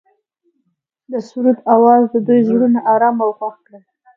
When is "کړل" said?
3.65-3.83